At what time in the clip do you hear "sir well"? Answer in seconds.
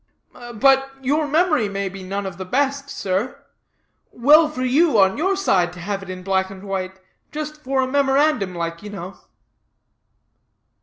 2.89-4.49